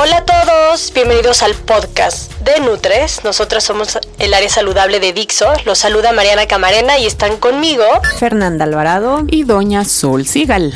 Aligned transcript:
Hola 0.00 0.18
a 0.18 0.24
todos, 0.24 0.92
bienvenidos 0.94 1.42
al 1.42 1.54
podcast 1.54 2.32
de 2.42 2.60
Nutres. 2.60 3.24
Nosotras 3.24 3.64
somos 3.64 3.98
el 4.20 4.32
área 4.32 4.48
saludable 4.48 5.00
de 5.00 5.12
Dixo. 5.12 5.46
Los 5.64 5.78
saluda 5.78 6.12
Mariana 6.12 6.46
Camarena 6.46 6.98
y 6.98 7.06
están 7.06 7.36
conmigo 7.36 7.82
Fernanda 8.18 8.64
Alvarado 8.64 9.24
y 9.26 9.42
Doña 9.42 9.84
Sol 9.84 10.24
Sigal. 10.24 10.72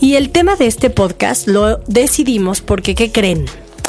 Y 0.00 0.16
el 0.16 0.30
tema 0.30 0.56
de 0.56 0.66
este 0.66 0.88
podcast 0.88 1.46
lo 1.46 1.78
decidimos 1.86 2.62
porque, 2.62 2.94
¿qué 2.94 3.12
creen? 3.12 3.46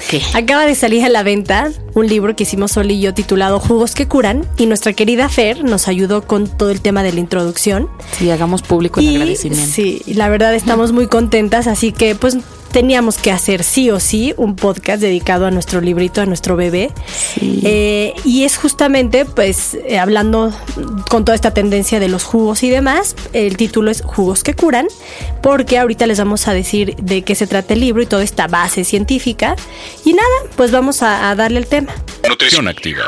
¿Qué? 0.09 0.21
Acaba 0.33 0.65
de 0.65 0.75
salir 0.75 1.05
a 1.05 1.09
la 1.09 1.23
venta 1.23 1.71
un 1.93 2.07
libro 2.07 2.35
que 2.35 2.43
hicimos 2.43 2.73
Sol 2.73 2.91
y 2.91 2.99
yo 2.99 3.13
titulado 3.13 3.61
Jugos 3.61 3.95
que 3.95 4.09
curan 4.09 4.45
y 4.57 4.65
nuestra 4.65 4.91
querida 4.91 5.29
Fer 5.29 5.63
nos 5.63 5.87
ayudó 5.87 6.27
con 6.27 6.47
todo 6.49 6.69
el 6.69 6.81
tema 6.81 7.01
de 7.01 7.13
la 7.13 7.21
introducción. 7.21 7.89
Sí, 8.17 8.29
hagamos 8.29 8.61
público 8.61 8.99
el 8.99 9.05
Y 9.05 9.15
agradecimiento. 9.15 9.71
sí, 9.73 10.01
la 10.05 10.27
verdad 10.27 10.53
estamos 10.53 10.91
muy 10.91 11.07
contentas, 11.07 11.67
así 11.67 11.93
que 11.93 12.13
pues 12.13 12.37
teníamos 12.75 13.17
que 13.17 13.31
hacer 13.31 13.63
sí 13.63 13.89
o 13.89 14.01
sí 14.01 14.33
un 14.35 14.57
podcast 14.57 15.01
dedicado 15.01 15.45
a 15.45 15.51
nuestro 15.51 15.79
librito, 15.79 16.19
a 16.19 16.25
nuestro 16.25 16.57
bebé. 16.57 16.91
Eh, 17.41 18.13
y 18.25 18.43
es 18.43 18.57
justamente, 18.57 19.23
pues, 19.23 19.75
eh, 19.75 19.97
hablando 19.97 20.53
con 21.09 21.23
toda 21.23 21.35
esta 21.35 21.53
tendencia 21.53 22.01
de 22.01 22.09
los 22.09 22.25
jugos 22.25 22.63
y 22.63 22.69
demás, 22.69 23.15
el 23.31 23.55
título 23.55 23.91
es 23.91 24.01
Jugos 24.01 24.43
que 24.43 24.55
curan, 24.55 24.87
porque 25.41 25.77
ahorita 25.77 26.05
les 26.05 26.17
vamos 26.17 26.49
a 26.49 26.53
decir 26.53 26.97
de 26.97 27.21
qué 27.21 27.33
se 27.33 27.47
trata 27.47 27.75
el 27.75 27.79
libro 27.79 28.01
y 28.01 28.07
toda 28.07 28.23
esta 28.23 28.47
base 28.47 28.83
científica. 28.83 29.55
Y 30.03 30.11
nada, 30.11 30.35
pues 30.57 30.71
vamos 30.71 31.01
a, 31.01 31.29
a 31.29 31.35
darle 31.35 31.59
el 31.59 31.67
tema. 31.67 31.95
Nutrición 32.27 32.67
activa. 32.67 33.05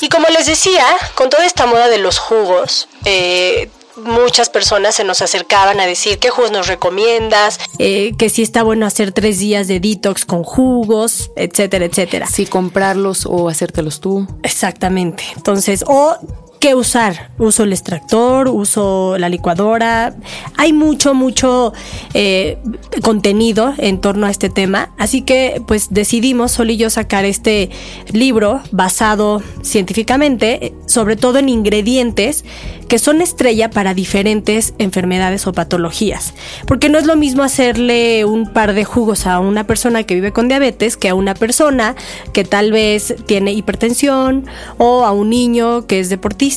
Y 0.00 0.08
como 0.08 0.28
les 0.28 0.46
decía, 0.46 0.86
con 1.16 1.28
toda 1.28 1.44
esta 1.44 1.66
moda 1.66 1.88
de 1.88 1.98
los 1.98 2.20
jugos, 2.20 2.86
eh, 3.04 3.68
muchas 3.96 4.48
personas 4.48 4.94
se 4.94 5.04
nos 5.04 5.22
acercaban 5.22 5.80
a 5.80 5.86
decir 5.86 6.18
qué 6.18 6.30
jugos 6.30 6.50
nos 6.50 6.66
recomiendas. 6.66 7.58
Eh, 7.78 8.12
que 8.18 8.28
si 8.28 8.42
está 8.42 8.62
bueno 8.62 8.86
hacer 8.86 9.12
tres 9.12 9.38
días 9.38 9.68
de 9.68 9.80
detox 9.80 10.24
con 10.24 10.42
jugos, 10.42 11.30
etcétera, 11.36 11.84
etcétera. 11.84 12.26
Si 12.26 12.46
comprarlos 12.46 13.26
o 13.26 13.48
hacértelos 13.48 14.00
tú. 14.00 14.26
Exactamente. 14.42 15.24
Entonces, 15.36 15.84
o 15.86 16.16
qué 16.64 16.74
usar. 16.74 17.30
Uso 17.36 17.64
el 17.64 17.74
extractor, 17.74 18.48
uso 18.48 19.18
la 19.18 19.28
licuadora. 19.28 20.14
Hay 20.56 20.72
mucho, 20.72 21.12
mucho 21.12 21.74
eh, 22.14 22.56
contenido 23.02 23.74
en 23.76 24.00
torno 24.00 24.26
a 24.26 24.30
este 24.30 24.48
tema. 24.48 24.94
Así 24.96 25.20
que, 25.20 25.60
pues 25.66 25.88
decidimos, 25.90 26.52
Sol 26.52 26.70
y 26.70 26.78
yo, 26.78 26.88
sacar 26.88 27.26
este 27.26 27.68
libro 28.10 28.62
basado 28.70 29.42
científicamente, 29.62 30.68
eh, 30.68 30.74
sobre 30.86 31.16
todo 31.16 31.38
en 31.38 31.50
ingredientes 31.50 32.46
que 32.84 32.98
son 32.98 33.20
estrella 33.20 33.70
para 33.70 33.94
diferentes 33.94 34.74
enfermedades 34.78 35.46
o 35.46 35.52
patologías. 35.52 36.34
Porque 36.66 36.88
no 36.88 36.98
es 36.98 37.06
lo 37.06 37.16
mismo 37.16 37.42
hacerle 37.42 38.24
un 38.24 38.52
par 38.52 38.74
de 38.74 38.84
jugos 38.84 39.26
a 39.26 39.40
una 39.40 39.66
persona 39.66 40.04
que 40.04 40.14
vive 40.14 40.32
con 40.32 40.48
diabetes 40.48 40.96
que 40.96 41.08
a 41.08 41.14
una 41.14 41.34
persona 41.34 41.94
que 42.32 42.44
tal 42.44 42.72
vez 42.72 43.16
tiene 43.26 43.52
hipertensión 43.52 44.46
o 44.78 45.04
a 45.04 45.12
un 45.12 45.30
niño 45.30 45.86
que 45.86 46.00
es 46.00 46.08
deportista, 46.08 46.53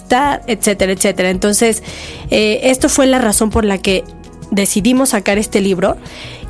etcétera, 0.47 0.91
etcétera. 0.91 1.29
Entonces, 1.29 1.83
eh, 2.29 2.61
esto 2.63 2.89
fue 2.89 3.07
la 3.07 3.19
razón 3.19 3.49
por 3.49 3.65
la 3.65 3.77
que 3.77 4.03
decidimos 4.51 5.09
sacar 5.09 5.37
este 5.37 5.61
libro 5.61 5.97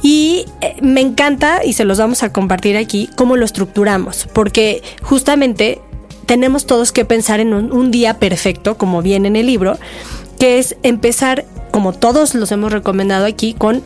y 0.03 0.45
eh, 0.61 0.75
me 0.81 1.01
encanta 1.01 1.65
y 1.65 1.73
se 1.73 1.85
los 1.85 1.97
vamos 1.97 2.23
a 2.23 2.31
compartir 2.31 2.77
aquí 2.77 3.09
cómo 3.15 3.35
lo 3.35 3.45
estructuramos, 3.45 4.27
porque 4.33 4.83
justamente 5.01 5.81
tenemos 6.25 6.65
todos 6.65 6.91
que 6.91 7.05
pensar 7.05 7.39
en 7.39 7.53
un, 7.53 7.71
un 7.71 7.89
día 7.89 8.19
perfecto, 8.19 8.77
como 8.77 9.01
viene 9.01 9.29
en 9.29 9.35
el 9.35 9.47
libro, 9.47 9.77
que 10.39 10.59
es 10.59 10.75
empezar, 10.83 11.45
como 11.71 11.93
todos 11.93 12.35
los 12.35 12.51
hemos 12.51 12.71
recomendado 12.71 13.25
aquí, 13.25 13.53
con 13.53 13.83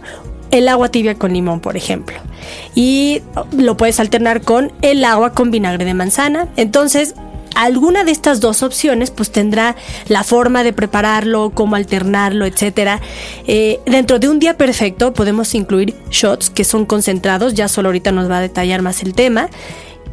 el 0.51 0.67
agua 0.67 0.89
tibia 0.89 1.15
con 1.15 1.33
limón, 1.33 1.59
por 1.59 1.77
ejemplo. 1.77 2.17
Y 2.75 3.21
lo 3.57 3.77
puedes 3.77 3.99
alternar 3.99 4.41
con 4.41 4.71
el 4.81 5.03
agua 5.05 5.33
con 5.33 5.49
vinagre 5.49 5.85
de 5.85 5.93
manzana. 5.93 6.49
Entonces, 6.57 7.15
alguna 7.55 8.03
de 8.03 8.11
estas 8.11 8.39
dos 8.39 8.63
opciones 8.63 9.11
pues 9.11 9.31
tendrá 9.31 9.75
la 10.07 10.23
forma 10.23 10.63
de 10.63 10.73
prepararlo, 10.73 11.51
cómo 11.53 11.75
alternarlo, 11.75 12.45
etcétera. 12.45 13.01
Eh, 13.47 13.79
dentro 13.85 14.19
de 14.19 14.29
un 14.29 14.39
día 14.39 14.57
perfecto 14.57 15.13
podemos 15.13 15.53
incluir 15.55 15.95
shots 16.09 16.49
que 16.49 16.63
son 16.63 16.85
concentrados, 16.85 17.53
ya 17.53 17.67
solo 17.67 17.89
ahorita 17.89 18.11
nos 18.11 18.29
va 18.29 18.37
a 18.37 18.41
detallar 18.41 18.81
más 18.81 19.03
el 19.03 19.13
tema. 19.13 19.49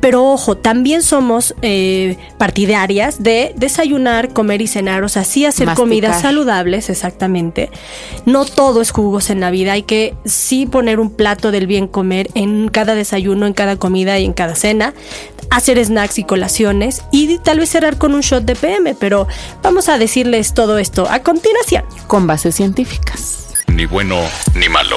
Pero 0.01 0.25
ojo, 0.25 0.57
también 0.57 1.03
somos 1.03 1.55
eh, 1.63 2.17
partidarias 2.39 3.23
de 3.23 3.53
desayunar, 3.57 4.33
comer 4.33 4.63
y 4.63 4.67
cenar, 4.67 5.03
o 5.03 5.09
sea, 5.09 5.25
sí 5.25 5.45
hacer 5.45 5.67
Masticar. 5.67 5.85
comidas 5.85 6.21
saludables, 6.23 6.89
exactamente. 6.89 7.71
No 8.25 8.45
todo 8.45 8.81
es 8.81 8.91
jugos 8.91 9.31
en 9.31 9.41
la 9.41 9.51
vida, 9.51 9.73
hay 9.73 9.83
que 9.83 10.15
sí 10.25 10.67
poner 10.67 11.01
un 11.01 11.11
plato 11.11 11.51
del 11.51 11.67
bien 11.67 11.89
comer 11.89 12.31
en 12.35 12.69
cada 12.69 12.95
desayuno, 12.95 13.47
en 13.47 13.55
cada 13.55 13.77
comida 13.77 14.19
y 14.19 14.25
en 14.25 14.33
cada 14.33 14.55
cena, 14.55 14.95
hacer 15.51 15.85
snacks 15.85 16.19
y 16.19 16.25
colaciones 16.25 17.03
y 17.11 17.39
tal 17.39 17.59
vez 17.59 17.71
cerrar 17.71 17.99
con 17.99 18.15
un 18.15 18.21
shot 18.21 18.45
de 18.45 18.55
PM, 18.55 18.95
pero 18.95 19.27
vamos 19.63 19.89
a 19.89 19.99
decirles 19.99 20.55
todo 20.55 20.79
esto 20.79 21.09
a 21.11 21.21
continuación. 21.21 21.85
Con 22.07 22.27
bases 22.27 22.55
científicas. 22.55 23.49
Ni 23.67 23.87
bueno 23.87 24.17
ni 24.55 24.69
malo. 24.69 24.97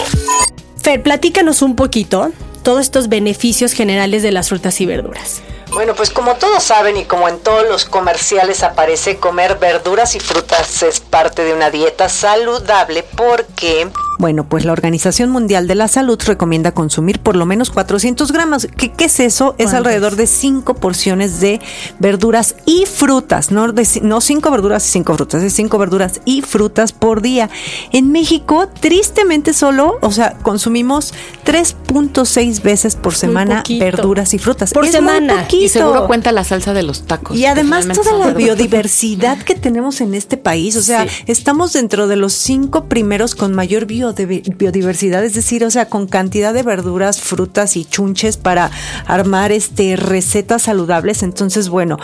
Fer, 0.82 1.04
platícanos 1.04 1.62
un 1.62 1.76
poquito 1.76 2.32
todos 2.62 2.82
estos 2.82 3.10
beneficios 3.10 3.74
generales 3.74 4.24
de 4.24 4.32
las 4.32 4.50
frutas 4.50 4.80
y 4.82 4.86
verduras. 4.86 5.42
Bueno, 5.72 5.96
pues 5.96 6.10
como 6.10 6.36
todos 6.36 6.64
saben 6.64 6.98
y 6.98 7.06
como 7.06 7.30
en 7.30 7.40
todos 7.40 7.68
los 7.68 7.86
comerciales 7.86 8.62
aparece, 8.62 9.18
comer 9.18 9.58
verduras 9.58 10.16
y 10.16 10.20
frutas 10.20 10.84
es 10.84 11.00
parte 11.00 11.46
de 11.46 11.54
una 11.54 11.70
dieta 11.70 12.10
saludable 12.10 13.04
porque... 13.16 13.90
Bueno, 14.22 14.48
pues 14.48 14.66
la 14.66 14.72
Organización 14.72 15.32
Mundial 15.32 15.66
de 15.68 15.74
la 15.74 15.88
Salud 15.88 16.20
recomienda 16.24 16.74
consumir 16.74 17.18
por 17.20 17.36
lo 17.36 17.48
menos 17.48 17.72
400 17.72 18.32
gramos. 18.32 18.68
¿Qué, 18.78 18.92
qué 18.92 19.06
es 19.06 19.20
eso? 19.20 19.56
Es 19.58 19.74
alrededor 19.74 20.16
de 20.16 20.28
5 20.28 20.76
porciones 20.76 21.40
de 21.40 21.59
verduras 21.98 22.54
y 22.68 22.86
frutas, 22.86 23.50
no, 23.50 23.72
de, 23.72 23.88
no 24.04 24.22
5 24.22 24.52
verduras 24.52 24.88
y 24.88 24.92
5 24.92 25.16
frutas, 25.16 25.42
es 25.42 25.54
5 25.54 25.76
verduras 25.80 26.22
y 26.26 26.44
frutas 26.44 26.92
por 26.92 27.24
día. 27.24 27.50
En 27.94 28.12
México, 28.12 28.70
tristemente 28.80 29.54
solo, 29.54 29.98
o 30.02 30.12
sea, 30.12 30.34
consumimos 30.44 31.16
3.6 31.44 32.62
veces 32.62 32.96
por 32.96 33.16
semana 33.16 33.64
verduras 33.80 34.36
y 34.36 34.38
frutas. 34.38 34.72
Por 34.72 34.86
Es 34.86 34.92
semana. 34.92 35.48
muy. 35.52 35.64
Y 35.64 35.68
seguro 35.70 36.06
cuenta 36.06 36.32
la 36.32 36.44
salsa 36.44 36.76
de 36.76 36.84
los 36.84 37.08
tacos. 37.08 37.36
Y 37.36 37.48
además 37.48 37.88
toda 37.88 38.14
la 38.20 38.34
biodiversidad 38.36 39.40
que 39.40 39.56
tenemos 39.56 40.00
en 40.00 40.14
este 40.14 40.38
país, 40.38 40.76
o 40.76 40.84
sea, 40.84 41.08
Sí. 41.08 41.23
estamos 41.26 41.73
dentro 41.73 42.08
de 42.08 42.18
los 42.18 42.34
cinco 42.34 42.85
primeros 42.85 43.34
con 43.34 43.53
mayor 43.56 43.88
biode- 43.88 44.10
biodiversidad, 44.13 45.23
es 45.23 45.34
decir, 45.34 45.63
o 45.63 45.72
sea, 45.72 45.87
con 45.87 46.08
cantidad 46.08 46.53
de 46.53 46.63
verduras, 46.63 47.22
frutas 47.22 47.75
y 47.78 47.85
chunches 47.85 48.37
para 48.37 48.72
armar 49.05 49.52
este 49.52 49.96
recetas 49.96 50.63
saludables. 50.63 51.23
Entonces, 51.23 51.69
bueno, 51.69 51.97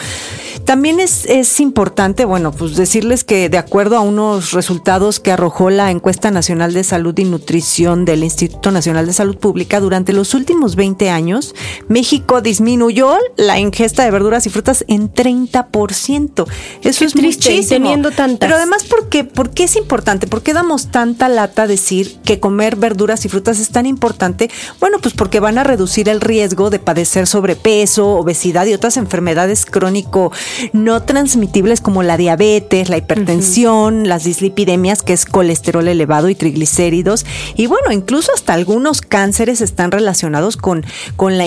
también 0.67 0.99
es, 0.99 1.25
es 1.27 1.61
importante, 1.61 2.25
bueno, 2.25 2.51
pues 2.51 2.75
decirles 2.75 3.23
que 3.23 3.47
de 3.47 3.57
acuerdo 3.57 3.95
a 3.95 4.01
unos 4.01 4.51
resultados 4.51 5.21
que 5.21 5.31
arrojó 5.31 5.69
la 5.69 5.91
encuesta 5.91 6.29
nacional 6.29 6.73
de 6.73 6.83
salud 6.83 7.17
y 7.17 7.23
nutrición 7.23 8.03
del 8.03 8.21
Instituto 8.21 8.69
Nacional 8.71 9.05
de 9.05 9.13
Salud 9.13 9.37
Pública, 9.37 9.79
durante 9.79 10.11
los 10.11 10.33
últimos 10.33 10.75
20 10.75 11.09
años, 11.09 11.55
México 11.87 12.41
disminuyó 12.41 13.15
la 13.37 13.61
ingesta 13.61 14.03
de 14.03 14.11
verduras 14.11 14.45
y 14.45 14.49
frutas 14.49 14.83
en 14.89 15.09
30%. 15.09 16.45
Eso 16.81 16.99
Qué 16.99 17.05
es 17.05 17.13
triste, 17.13 17.49
muchísimo. 17.49 17.69
teniendo 17.69 18.11
tantas. 18.11 18.39
Pero 18.39 18.57
además, 18.57 18.83
¿por 18.83 19.07
qué? 19.07 19.23
¿por 19.23 19.51
qué 19.51 19.63
es 19.63 19.77
importante? 19.77 20.27
¿Por 20.27 20.43
qué 20.43 20.51
damos 20.51 20.91
tanta 20.91 21.29
lata 21.29 21.65
decir 21.65 22.17
que 22.25 22.41
comer 22.41 22.75
verduras 22.75 23.23
y 23.23 23.29
frutas 23.29 23.59
es 23.59 23.69
tan 23.69 23.85
importante? 23.85 24.51
Bueno, 24.81 24.97
pues 25.01 25.13
porque 25.13 25.39
van 25.39 25.59
a 25.59 25.63
reducir 25.63 26.09
el 26.09 26.19
riesgo 26.19 26.69
de 26.69 26.79
padecer 26.79 27.25
sobrepeso, 27.25 28.15
obesidad 28.15 28.65
y 28.65 28.73
otras 28.73 28.97
enfermedades 28.97 29.65
crónico 29.65 30.33
no 30.73 31.03
transmitibles 31.03 31.81
como 31.81 32.03
la 32.03 32.17
diabetes, 32.17 32.89
la 32.89 32.97
hipertensión, 32.97 34.07
las 34.07 34.23
dislipidemias, 34.23 35.03
que 35.03 35.13
es 35.13 35.25
colesterol 35.25 35.87
elevado 35.87 36.29
y 36.29 36.35
triglicéridos. 36.35 37.25
Y 37.55 37.67
bueno, 37.67 37.91
incluso 37.91 38.31
hasta 38.33 38.53
algunos 38.53 39.01
cánceres 39.01 39.61
están 39.61 39.91
relacionados 39.91 40.57
con, 40.57 40.85
con, 41.15 41.37
la, 41.37 41.45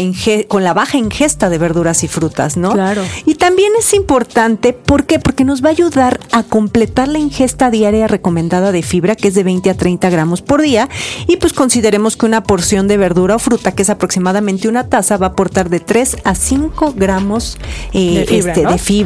con 0.49 0.65
la 0.65 0.75
baja 0.75 0.99
ingesta 0.99 1.49
de 1.49 1.59
verduras 1.59 2.05
y 2.05 2.09
frutas, 2.09 2.57
¿no? 2.57 2.73
Claro. 2.73 3.03
Y 3.27 3.35
también 3.35 3.73
es 3.79 3.95
importante, 3.95 4.73
¿por 4.73 5.05
qué? 5.05 5.19
Porque 5.19 5.45
nos 5.45 5.65
va 5.65 5.69
a 5.69 5.73
ayudar 5.73 6.21
a 6.33 6.43
completar 6.43 7.09
la 7.09 7.19
ingesta 7.19 7.71
diaria 7.71 8.07
recomendada 8.07 8.73
de 8.73 8.83
fibra, 8.83 9.17
que 9.17 9.29
es 9.29 9.35
de 9.35 9.43
20 9.43 9.71
a 9.71 9.75
30 9.75 10.11
gramos 10.11 10.43
por 10.43 10.63
día. 10.63 10.89
Y 11.27 11.37
pues 11.37 11.53
consideremos 11.53 12.17
que 12.17 12.27
una 12.27 12.43
porción 12.43 12.89
de 12.89 12.97
verdura 12.97 13.37
o 13.37 13.39
fruta, 13.39 13.73
que 13.73 13.83
es 13.83 13.91
aproximadamente 13.91 14.69
una 14.69 14.89
taza, 14.89 15.17
va 15.17 15.27
a 15.27 15.31
aportar 15.31 15.71
de 15.71 15.81
3 15.81 16.19
a 16.25 16.35
5 16.35 16.95
gramos 16.97 17.59
eh, 17.93 18.21
De 18.21 18.27
fibra, 18.27 18.53
este, 18.53 18.63
¿no? 18.63 18.73
de 18.73 18.79
fibra. 18.79 19.00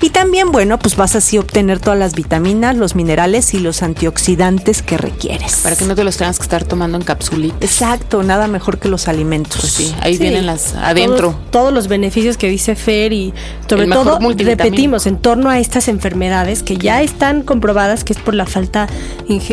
Y 0.00 0.10
también, 0.10 0.52
bueno, 0.52 0.78
pues 0.78 0.96
vas 0.96 1.16
así 1.16 1.36
a 1.36 1.40
obtener 1.40 1.78
todas 1.80 1.98
las 1.98 2.14
vitaminas, 2.14 2.76
los 2.76 2.94
minerales 2.94 3.54
y 3.54 3.58
los 3.58 3.82
antioxidantes 3.82 4.82
que 4.82 4.96
requieres. 4.98 5.56
Para 5.62 5.76
que 5.76 5.84
no 5.86 5.94
te 5.94 6.04
los 6.04 6.16
tengas 6.16 6.38
que 6.38 6.42
estar 6.44 6.64
tomando 6.64 6.98
en 6.98 7.04
capsulitas. 7.04 7.58
Exacto, 7.62 8.22
nada 8.22 8.46
mejor 8.48 8.78
que 8.78 8.88
los 8.88 9.08
alimentos. 9.08 9.60
Pues 9.60 9.72
sí, 9.72 9.94
ahí 10.00 10.14
Sí. 10.16 10.22
vienen 10.22 10.46
las 10.46 10.74
adentro. 10.74 11.30
Todos, 11.30 11.50
todos 11.50 11.72
los 11.72 11.88
beneficios 11.88 12.36
que 12.36 12.48
dice 12.48 12.74
Fer 12.76 13.12
y 13.12 13.32
sobre 13.68 13.86
todo 13.86 14.18
repetimos 14.36 15.06
en 15.06 15.16
torno 15.18 15.50
a 15.50 15.58
estas 15.58 15.88
enfermedades 15.88 16.62
que 16.62 16.76
ya 16.76 17.02
están 17.02 17.42
comprobadas 17.42 18.04
que 18.04 18.12
es 18.12 18.18
por 18.18 18.34
la 18.34 18.46
falta 18.46 18.88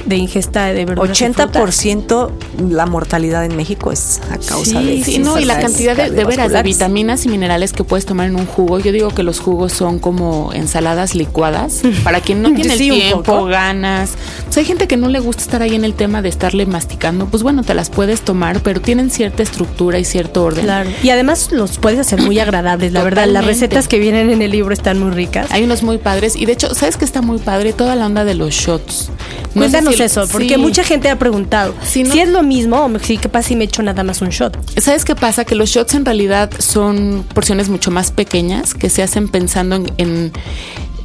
de 0.06 0.16
ingesta 0.16 0.66
de 0.68 0.86
verduras. 0.86 1.20
y 1.22 1.26
frutas. 1.26 1.48
80% 1.48 2.32
la 2.70 2.86
mortalidad 2.86 3.46
en 3.46 3.56
México 3.56 3.92
es 3.92 4.20
a 4.32 4.38
causa 4.38 4.80
Sí, 4.82 4.86
de 5.00 5.04
Sí, 5.04 5.20
no, 5.20 5.40
y 5.40 5.46
la 5.46 5.60
cantidad 5.60 5.96
de, 5.96 6.10
de 6.10 6.24
veras 6.26 6.52
de 6.52 6.64
vitaminas 6.64 7.26
y 7.26 7.30
minerales 7.30 7.74
que 7.74 7.84
puedes 7.84 8.06
tomar 8.06 8.28
en 8.28 8.36
un 8.36 8.46
jugo. 8.46 8.80
Yo 8.80 8.92
digo 8.92 9.10
que 9.10 9.24
los 9.24 9.40
jugos 9.40 9.74
son 9.78 10.00
como 10.00 10.52
ensaladas 10.54 11.16
licuadas. 11.16 11.82
Para 12.04 12.22
quien 12.22 12.42
no 12.42 12.54
tiene 12.54 12.78
Sí, 12.78 12.88
el 12.88 12.92
un 12.94 13.00
tiempo, 13.24 13.46
ganas. 13.46 14.12
Hay 14.56 14.66
gente 14.66 14.88
que 14.88 14.98
no 14.98 15.08
le 15.10 15.20
gusta 15.20 15.44
estar 15.44 15.62
ahí 15.62 15.76
en 15.76 15.86
el 15.86 15.94
tema 15.94 16.24
de 16.24 16.30
estarle 16.30 16.66
masticando. 16.66 17.28
Pues 17.28 17.44
bueno, 17.44 17.62
te 17.64 17.76
las 17.76 17.92
puedes 17.92 18.22
tomar, 18.22 18.62
pero 18.62 18.82
tienen 18.82 19.12
cierta 19.12 19.44
estructura 19.44 20.00
y 20.00 20.04
cierto 20.06 20.44
orden. 20.44 20.64
Claro. 20.66 20.90
Y 21.04 21.12
además 21.12 21.52
los 21.52 21.78
puedes 21.78 22.00
hacer 22.00 22.24
muy 22.24 22.40
agradables, 22.40 22.92
la 22.92 23.04
verdad. 23.04 23.28
Las 23.28 23.46
recetas 23.46 23.88
que 23.88 24.00
vienen 24.00 24.32
en 24.32 24.42
el 24.42 24.50
libro 24.52 24.74
están 24.74 25.00
muy 25.00 25.12
ricas. 25.12 25.46
Hay 25.52 25.64
unos 25.64 25.84
muy 25.84 26.00
padres. 26.00 26.36
Y 26.36 26.46
de 26.48 26.54
hecho, 26.54 26.74
¿sabes 26.74 26.98
que 26.98 27.06
está 27.06 27.22
muy 27.22 27.38
padre? 27.38 27.72
Toda 27.72 27.96
la 27.96 28.08
onda 28.08 28.26
de 28.26 28.34
los 28.34 28.56
shots. 28.56 29.12
No 29.54 29.62
Cuéntanos 29.62 29.96
si- 29.96 30.04
eso, 30.04 30.26
porque 30.32 30.50
sí. 30.56 30.58
mucha 30.58 30.84
gente 30.84 31.10
ha 31.10 31.18
preguntado 31.20 31.74
no- 31.80 31.86
si 31.86 32.02
es 32.20 32.30
lo 32.30 32.42
mismo 32.44 32.84
o 32.86 33.00
si 33.00 33.18
capaz 33.18 33.44
si 33.44 33.56
me 33.56 33.66
echo 33.66 33.82
nada 33.84 34.04
más 34.04 34.22
un 34.22 34.30
shot. 34.30 34.58
¿Sabes 34.80 35.04
qué 35.06 35.16
pasa? 35.16 35.46
Que 35.46 35.56
los 35.56 35.70
shots 35.70 35.94
en 35.96 36.06
realidad 36.06 36.50
son 36.60 37.26
porciones 37.34 37.70
mucho 37.70 37.90
más 37.92 38.12
pequeñas 38.12 38.74
que 38.74 38.90
se 38.90 39.02
hacen 39.04 39.28
pensando 39.30 39.67
en, 39.76 39.92
en, 39.98 40.32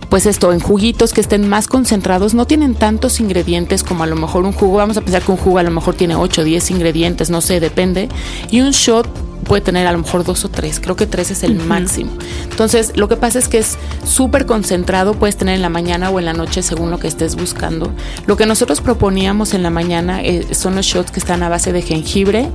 pues 0.08 0.26
esto, 0.26 0.52
en 0.52 0.60
juguitos 0.60 1.12
que 1.12 1.20
estén 1.20 1.48
más 1.48 1.68
concentrados. 1.68 2.34
No 2.34 2.46
tienen 2.46 2.74
tantos 2.74 3.18
ingredientes 3.20 3.82
como 3.82 4.04
a 4.04 4.06
lo 4.06 4.16
mejor 4.16 4.44
un 4.44 4.52
jugo. 4.52 4.76
Vamos 4.76 4.96
a 4.96 5.00
pensar 5.00 5.22
que 5.22 5.32
un 5.32 5.38
jugo 5.38 5.58
a 5.58 5.62
lo 5.62 5.70
mejor 5.70 5.94
tiene 5.94 6.16
8 6.16 6.42
o 6.42 6.44
10 6.44 6.70
ingredientes, 6.70 7.30
no 7.30 7.40
sé, 7.40 7.60
depende. 7.60 8.08
Y 8.50 8.60
un 8.60 8.72
shot 8.72 9.08
puede 9.44 9.62
tener 9.62 9.86
a 9.86 9.92
lo 9.92 9.98
mejor 9.98 10.24
dos 10.24 10.44
o 10.44 10.48
tres, 10.48 10.80
creo 10.80 10.96
que 10.96 11.06
tres 11.06 11.30
es 11.30 11.42
el 11.42 11.54
máximo. 11.56 12.12
Entonces, 12.50 12.92
lo 12.96 13.08
que 13.08 13.16
pasa 13.16 13.38
es 13.38 13.48
que 13.48 13.58
es 13.58 13.78
súper 14.04 14.46
concentrado, 14.46 15.14
puedes 15.14 15.36
tener 15.36 15.54
en 15.54 15.62
la 15.62 15.68
mañana 15.68 16.10
o 16.10 16.18
en 16.18 16.24
la 16.24 16.32
noche 16.32 16.62
según 16.62 16.90
lo 16.90 16.98
que 16.98 17.08
estés 17.08 17.36
buscando. 17.36 17.92
Lo 18.26 18.36
que 18.36 18.46
nosotros 18.46 18.80
proponíamos 18.80 19.54
en 19.54 19.62
la 19.62 19.70
mañana 19.70 20.22
eh, 20.22 20.46
son 20.52 20.76
los 20.76 20.86
shots 20.86 21.10
que 21.10 21.20
están 21.20 21.42
a 21.42 21.48
base 21.48 21.72
de 21.72 21.82
jengibre 21.82 22.48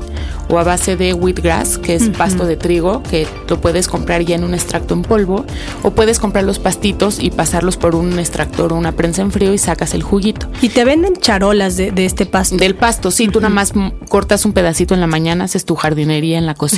o 0.49 0.59
a 0.59 0.63
base 0.63 0.95
de 0.95 1.13
wheatgrass, 1.13 1.77
que 1.77 1.95
es 1.95 2.09
pasto 2.09 2.45
de 2.45 2.55
trigo, 2.55 3.03
que 3.03 3.27
lo 3.49 3.59
puedes 3.59 3.87
comprar 3.87 4.21
ya 4.21 4.35
en 4.35 4.43
un 4.43 4.53
extracto 4.53 4.93
en 4.93 5.01
polvo, 5.01 5.45
o 5.83 5.91
puedes 5.91 6.19
comprar 6.19 6.45
los 6.45 6.59
pastitos 6.59 7.19
y 7.19 7.31
pasarlos 7.31 7.75
por 7.75 7.95
un 7.95 8.17
extractor 8.17 8.71
o 8.71 8.75
una 8.75 8.93
prensa 8.93 9.21
en 9.21 9.31
frío 9.31 9.53
y 9.53 9.57
sacas 9.57 9.93
el 9.93 10.03
juguito. 10.03 10.47
Y 10.61 10.69
te 10.69 10.85
venden 10.85 11.15
charolas 11.17 11.75
de, 11.75 11.91
de 11.91 12.05
este 12.05 12.25
pasto. 12.25 12.55
Del 12.55 12.75
pasto, 12.75 13.11
sí, 13.11 13.27
tú 13.27 13.41
nada 13.41 13.53
más 13.53 13.73
cortas 14.07 14.45
un 14.45 14.53
pedacito 14.53 14.93
en 14.93 15.01
la 15.01 15.07
mañana, 15.07 15.45
haces 15.45 15.65
tu 15.65 15.75
jardinería 15.75 16.37
en 16.37 16.45
la 16.45 16.53
cocina 16.53 16.76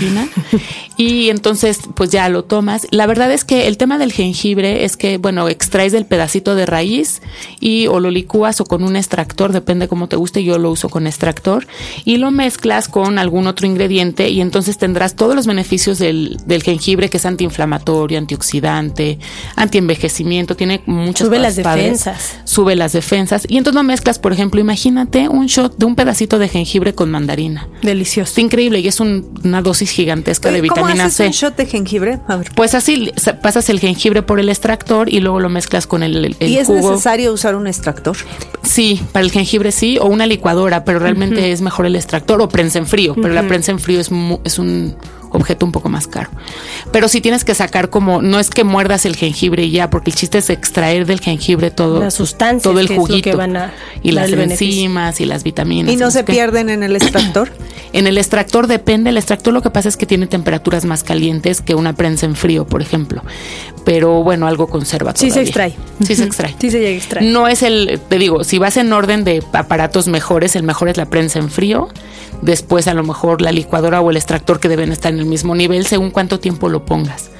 y 0.97 1.29
entonces 1.29 1.79
pues 1.95 2.09
ya 2.09 2.27
lo 2.29 2.43
tomas. 2.43 2.87
La 2.91 3.07
verdad 3.07 3.31
es 3.31 3.45
que 3.45 3.67
el 3.67 3.77
tema 3.77 3.97
del 3.97 4.11
jengibre 4.11 4.83
es 4.85 4.97
que, 4.97 5.17
bueno, 5.17 5.47
extraes 5.47 5.91
del 5.91 6.05
pedacito 6.05 6.55
de 6.55 6.65
raíz 6.65 7.21
y 7.59 7.87
o 7.87 7.99
lo 7.99 8.11
licúas 8.11 8.59
o 8.61 8.65
con 8.65 8.83
un 8.83 8.95
extractor, 8.95 9.51
depende 9.53 9.87
cómo 9.87 10.07
te 10.07 10.15
guste, 10.15 10.43
yo 10.43 10.57
lo 10.57 10.71
uso 10.71 10.89
con 10.89 11.07
extractor 11.07 11.67
y 12.05 12.17
lo 12.17 12.31
mezclas 12.31 12.87
con 12.87 13.17
algún 13.19 13.47
otro 13.47 13.65
ingrediente 13.67 14.29
y 14.29 14.41
entonces 14.41 14.77
tendrás 14.77 15.15
todos 15.15 15.35
los 15.35 15.47
beneficios 15.47 15.99
del, 15.99 16.37
del 16.45 16.63
jengibre 16.63 17.09
que 17.09 17.17
es 17.17 17.25
antiinflamatorio, 17.25 18.17
antioxidante, 18.17 19.19
antienvejecimiento, 19.55 20.55
tiene 20.55 20.81
muchas 20.85 21.27
Sube 21.27 21.39
las 21.39 21.59
padres. 21.59 21.83
defensas. 22.03 22.37
Sube 22.45 22.75
las 22.75 22.93
defensas 22.93 23.45
y 23.47 23.57
entonces 23.57 23.75
lo 23.75 23.83
mezclas, 23.83 24.19
por 24.19 24.33
ejemplo, 24.33 24.59
imagínate 24.59 25.29
un 25.29 25.45
shot 25.47 25.77
de 25.77 25.85
un 25.85 25.95
pedacito 25.95 26.39
de 26.39 26.47
jengibre 26.49 26.93
con 26.93 27.11
mandarina. 27.11 27.67
Delicioso. 27.81 28.29
Está 28.29 28.41
increíble 28.41 28.79
y 28.79 28.87
es 28.87 28.99
un- 28.99 29.29
una 29.43 29.61
dosis 29.61 29.88
gigantesca 29.91 30.49
de 30.51 30.59
Oye, 30.61 30.69
¿Cómo 30.69 30.81
vitamina 30.85 31.05
haces 31.05 31.15
C. 31.17 31.25
un 31.27 31.31
shot 31.31 31.55
de 31.55 31.65
jengibre? 31.65 32.19
A 32.27 32.35
ver. 32.37 32.49
Pues 32.55 32.73
así 32.75 33.11
pasas 33.41 33.69
el 33.69 33.79
jengibre 33.79 34.21
por 34.21 34.39
el 34.39 34.49
extractor 34.49 35.09
y 35.13 35.19
luego 35.19 35.39
lo 35.39 35.49
mezclas 35.49 35.87
con 35.87 36.03
el, 36.03 36.25
el- 36.25 36.37
el 36.39 36.49
¿Y 36.49 36.57
es 36.57 36.67
jugo. 36.67 36.91
necesario 36.91 37.33
usar 37.33 37.55
un 37.55 37.67
extractor? 37.67 38.17
Sí, 38.63 39.01
para 39.11 39.25
el 39.25 39.31
jengibre 39.31 39.71
sí, 39.71 39.97
o 39.99 40.05
una 40.05 40.25
licuadora, 40.25 40.83
pero 40.85 40.99
realmente 40.99 41.51
es 41.51 41.61
mejor 41.61 41.85
el 41.85 41.95
extractor 41.95 42.41
o 42.41 42.49
prensa 42.49 42.77
en 42.79 42.87
frío, 42.87 43.15
pero 43.15 43.29
la 43.33 43.47
prensa 43.47 43.71
en 43.71 43.79
frío 43.79 43.99
es, 43.99 44.11
mu- 44.11 44.39
es 44.43 44.59
un 44.59 44.95
objeto 45.31 45.65
un 45.65 45.71
poco 45.71 45.89
más 45.89 46.07
caro. 46.07 46.29
Pero 46.91 47.07
si 47.07 47.21
tienes 47.21 47.43
que 47.43 47.53
sacar 47.55 47.89
como, 47.89 48.21
no 48.21 48.39
es 48.39 48.49
que 48.49 48.63
muerdas 48.63 49.05
el 49.05 49.15
jengibre 49.15 49.63
y 49.65 49.71
ya, 49.71 49.89
porque 49.89 50.09
el 50.09 50.15
chiste 50.15 50.37
es 50.39 50.49
extraer 50.49 51.05
del 51.05 51.19
jengibre 51.19 51.71
todo, 51.71 51.99
Las 51.99 52.15
sustancias, 52.15 52.63
todo 52.63 52.79
el 52.79 52.87
juguito 52.87 53.29
que 53.31 53.35
van 53.35 53.57
a 53.57 53.73
y 54.01 54.11
las 54.11 54.31
beneficio. 54.31 54.67
enzimas 54.67 55.21
y 55.21 55.25
las 55.25 55.43
vitaminas. 55.43 55.93
¿Y 55.93 55.97
no 55.97 56.11
se 56.11 56.25
qué. 56.25 56.33
pierden 56.33 56.69
en 56.69 56.83
el 56.83 56.95
extractor? 56.95 57.51
En 57.91 58.05
el 58.05 58.19
extractor 58.19 58.67
depende, 58.67 59.09
el 59.09 59.17
extractor 59.17 59.51
lo 59.51 59.63
que 59.63 59.71
pasa 59.71 59.89
es 59.89 59.97
que 59.97 60.05
tiene 60.05 60.27
temperaturas 60.27 60.85
más 60.85 61.03
calientes 61.03 61.59
que 61.59 61.73
una 61.73 61.93
prensa 61.93 62.27
en 62.27 62.35
frío, 62.35 62.67
por 62.67 62.83
ejemplo. 62.83 63.23
Pero 63.83 64.21
bueno, 64.21 64.45
algo 64.45 64.67
conserva 64.67 65.13
Sí 65.15 65.31
se 65.31 65.41
extrae. 65.41 65.75
Sí 66.05 66.15
se 66.15 66.23
extrae. 66.23 66.55
Sí 66.59 66.69
se 66.69 66.95
extraer. 66.95 67.25
No 67.25 67.47
es 67.47 67.63
el, 67.63 67.99
te 68.07 68.19
digo, 68.19 68.43
si 68.43 68.59
vas 68.59 68.77
en 68.77 68.93
orden 68.93 69.23
de 69.23 69.43
aparatos 69.53 70.07
mejores, 70.07 70.55
el 70.55 70.61
mejor 70.61 70.89
es 70.89 70.97
la 70.97 71.07
prensa 71.07 71.39
en 71.39 71.49
frío, 71.49 71.89
después 72.41 72.87
a 72.87 72.93
lo 72.93 73.03
mejor 73.03 73.41
la 73.41 73.51
licuadora 73.51 74.01
o 74.01 74.09
el 74.09 74.17
extractor 74.17 74.59
que 74.59 74.69
deben 74.69 74.91
estar 74.91 75.11
en 75.13 75.19
el 75.19 75.25
mismo 75.25 75.55
nivel 75.55 75.85
según 75.85 76.11
cuánto 76.11 76.39
tiempo 76.39 76.69
lo 76.69 76.85
pongas. 76.85 77.31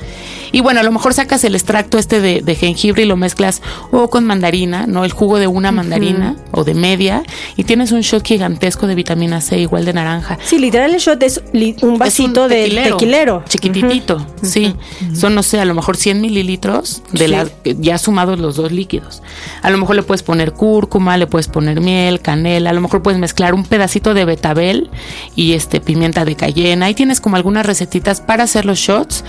Y 0.52 0.62
bueno, 0.62 0.80
a 0.80 0.84
lo 0.84 0.92
mejor 0.92 1.14
sacas 1.14 1.44
el 1.44 1.56
extracto 1.56 1.98
este 1.98 2.22
de, 2.22 2.42
de 2.42 2.56
jengibre 2.56 3.04
y 3.04 3.06
lo 3.06 3.18
mezclas 3.18 3.62
o 3.92 4.10
con 4.10 4.26
mandarina, 4.26 4.88
¿no? 4.88 5.06
El 5.06 5.12
jugo 5.12 5.38
de 5.40 5.48
una 5.48 5.72
mandarina 5.72 6.36
o 6.52 6.64
de 6.64 6.74
media 6.74 7.24
y 7.56 7.64
tienes 7.64 7.92
un 7.92 8.02
shot 8.02 8.26
gigantesco 8.26 8.88
de 8.88 8.96
vitamina 8.96 9.42
C 9.42 9.60
igual 9.60 9.86
de 9.86 9.94
naranja. 9.94 10.38
Sí, 10.44 10.58
literal 10.60 10.94
el 10.94 11.00
shot 11.00 11.22
es 11.24 11.42
li- 11.54 11.76
un 11.82 11.98
vasito 11.98 12.46
Es 12.48 12.70
un 12.70 12.76
de 12.76 12.82
tequilero. 12.92 13.44
Chiquititito, 13.48 14.26
sí. 14.42 14.76
Son, 15.14 15.36
no 15.36 15.44
sé, 15.44 15.60
a 15.60 15.66
lo 15.66 15.74
mejor 15.74 15.98
100 15.98 16.22
mililitros 16.22 17.02
de 17.12 17.26
Sí. 17.26 17.32
la, 17.32 17.48
ya 17.80 17.98
sumados 17.98 18.40
los 18.40 18.56
dos 18.56 18.72
líquidos. 18.72 19.22
A 19.62 19.70
lo 19.70 19.78
mejor 19.78 19.96
le 19.96 20.04
puedes 20.04 20.24
poner 20.24 20.54
cúrcuma, 20.54 21.18
le 21.18 21.28
puedes 21.28 21.48
poner 21.48 21.82
miel, 21.82 22.22
canela, 22.22 22.70
a 22.70 22.74
lo 22.74 22.82
mejor 22.82 23.02
puedes 23.04 23.20
mezclar 23.20 23.54
un 23.54 23.66
pedacito 23.66 24.14
de 24.14 24.26
betabel 24.26 24.90
y 25.36 25.54
este 25.54 25.80
pimienta 25.82 26.26
de 26.26 26.36
cayena. 26.36 26.86
Ahí 26.88 26.94
tienes 26.94 27.22
como 27.22 27.36
algunas 27.36 27.66
recetitas 27.66 28.22
para 28.22 28.44
hacer 28.44 28.66
los 28.66 28.80
shots. 28.80 29.24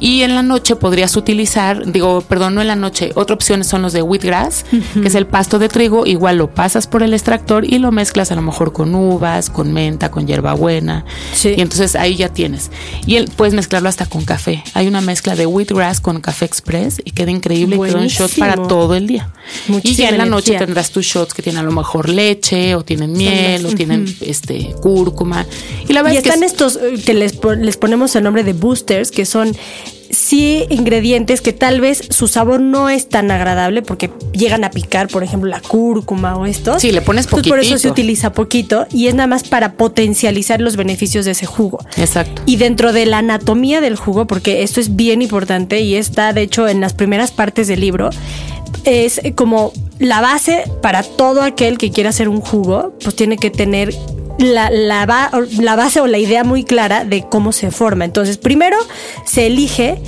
Y 0.00 0.22
en 0.22 0.34
la 0.34 0.42
noche 0.42 0.57
podrías 0.78 1.16
utilizar, 1.16 1.90
digo, 1.90 2.20
perdón, 2.22 2.54
no 2.54 2.60
en 2.60 2.66
la 2.66 2.76
noche, 2.76 3.12
otra 3.14 3.34
opción 3.34 3.64
son 3.64 3.82
los 3.82 3.92
de 3.92 4.02
wheatgrass, 4.02 4.64
que 5.00 5.08
es 5.08 5.14
el 5.14 5.26
pasto 5.26 5.58
de 5.58 5.68
trigo, 5.68 6.06
igual 6.06 6.38
lo 6.38 6.50
pasas 6.54 6.86
por 6.86 7.02
el 7.02 7.12
extractor 7.14 7.64
y 7.64 7.78
lo 7.78 7.90
mezclas 7.92 8.30
a 8.32 8.34
lo 8.34 8.42
mejor 8.42 8.72
con 8.72 8.94
uvas, 8.94 9.50
con 9.50 9.72
menta, 9.72 10.10
con 10.10 10.26
hierbabuena. 10.26 11.04
Sí. 11.32 11.54
Y 11.56 11.60
entonces 11.60 11.94
ahí 11.96 12.16
ya 12.16 12.28
tienes. 12.28 12.70
Y 13.06 13.16
él, 13.16 13.30
puedes 13.36 13.54
mezclarlo 13.54 13.88
hasta 13.88 14.06
con 14.06 14.24
café. 14.24 14.62
Hay 14.74 14.86
una 14.86 15.00
mezcla 15.00 15.34
de 15.36 15.46
wheatgrass 15.46 16.00
con 16.00 16.20
café 16.20 16.44
express 16.44 17.00
y 17.04 17.10
queda 17.12 17.30
increíble 17.30 17.76
y 17.76 17.80
queda 17.80 17.98
un 18.00 18.06
shot 18.08 18.18
Buenísimo. 18.36 18.46
para 18.46 18.68
todo 18.68 18.94
el 18.94 19.06
día. 19.06 19.30
y 19.68 19.72
Muchísima 19.72 20.08
ya 20.08 20.14
en 20.14 20.18
la 20.18 20.26
noche 20.26 20.50
energía. 20.52 20.66
tendrás 20.66 20.90
tus 20.90 21.06
shots 21.06 21.34
que 21.34 21.42
tienen 21.42 21.60
a 21.60 21.62
lo 21.64 21.72
mejor 21.72 22.08
leche 22.08 22.74
o 22.74 22.84
tienen 22.84 23.12
miel 23.12 23.64
o 23.66 23.74
tienen 23.74 24.06
este 24.20 24.74
cúrcuma. 24.82 25.46
Y 25.88 25.92
la 25.92 26.02
verdad 26.02 26.14
Y 26.14 26.16
es 26.18 26.22
que 26.22 26.28
están 26.30 26.42
es- 26.44 26.52
estos 26.52 26.76
eh, 26.76 27.00
que 27.04 27.14
les, 27.14 27.38
les 27.58 27.76
ponemos 27.76 28.14
el 28.16 28.24
nombre 28.24 28.42
de 28.44 28.52
boosters, 28.52 29.10
que 29.10 29.24
son 29.24 29.54
sí 30.10 30.66
ingredientes 30.70 31.40
que 31.40 31.52
tal 31.52 31.80
vez 31.80 32.02
su 32.10 32.28
sabor 32.28 32.60
no 32.60 32.88
es 32.90 33.08
tan 33.08 33.30
agradable 33.30 33.82
porque 33.82 34.10
llegan 34.32 34.64
a 34.64 34.70
picar, 34.70 35.08
por 35.08 35.22
ejemplo, 35.22 35.48
la 35.48 35.60
cúrcuma 35.60 36.36
o 36.36 36.46
esto. 36.46 36.78
Sí, 36.78 36.92
le 36.92 37.00
pones 37.00 37.26
Entonces, 37.26 37.48
Por 37.48 37.60
eso 37.60 37.78
se 37.78 37.88
utiliza 37.88 38.32
poquito 38.32 38.86
y 38.92 39.06
es 39.06 39.14
nada 39.14 39.26
más 39.26 39.44
para 39.44 39.72
potencializar 39.72 40.60
los 40.60 40.76
beneficios 40.76 41.24
de 41.24 41.32
ese 41.32 41.46
jugo. 41.46 41.78
Exacto. 41.96 42.42
Y 42.46 42.56
dentro 42.56 42.92
de 42.92 43.06
la 43.06 43.18
anatomía 43.18 43.80
del 43.80 43.96
jugo, 43.96 44.26
porque 44.26 44.62
esto 44.62 44.80
es 44.80 44.96
bien 44.96 45.22
importante 45.22 45.80
y 45.80 45.94
está 45.94 46.32
de 46.32 46.42
hecho 46.42 46.68
en 46.68 46.80
las 46.80 46.94
primeras 46.94 47.32
partes 47.32 47.68
del 47.68 47.80
libro, 47.80 48.10
es 48.84 49.20
como 49.34 49.72
la 49.98 50.20
base 50.20 50.64
para 50.82 51.02
todo 51.02 51.42
aquel 51.42 51.78
que 51.78 51.90
quiera 51.90 52.10
hacer 52.10 52.28
un 52.28 52.40
jugo, 52.40 52.94
pues 53.02 53.16
tiene 53.16 53.36
que 53.36 53.50
tener 53.50 53.94
la, 54.38 54.70
la, 54.70 55.06
ba- 55.06 55.30
la 55.60 55.76
base 55.76 56.00
o 56.00 56.06
la 56.06 56.18
idea 56.18 56.44
muy 56.44 56.64
clara 56.64 57.04
de 57.04 57.24
cómo 57.28 57.52
se 57.52 57.70
forma. 57.70 58.04
Entonces, 58.04 58.38
primero 58.38 58.76
se 59.24 59.46
elige 59.46 60.00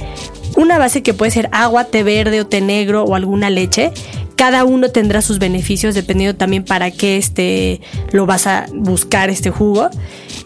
una 0.56 0.78
base 0.78 1.02
que 1.02 1.14
puede 1.14 1.30
ser 1.30 1.49
agua, 1.52 1.84
té 1.84 2.02
verde 2.02 2.40
o 2.40 2.46
té 2.46 2.60
negro 2.60 3.04
o 3.04 3.14
alguna 3.14 3.50
leche. 3.50 3.92
Cada 4.37 4.64
uno 4.64 4.88
tendrá 4.90 5.20
sus 5.20 5.38
beneficios 5.38 5.94
dependiendo 5.94 6.34
también 6.34 6.64
para 6.64 6.90
qué 6.90 7.18
este, 7.18 7.82
lo 8.10 8.25
vas 8.25 8.46
a 8.46 8.66
buscar 8.72 9.28
este 9.28 9.50
jugo. 9.50 9.90